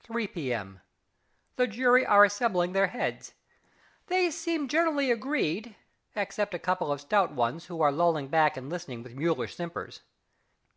[0.00, 0.80] 3 P.M.
[1.54, 3.34] The jury are assembling their heads.
[4.08, 5.76] They seem generally agreed
[6.16, 10.00] except a couple of stout ones who are lolling back and listening with mulish simpers.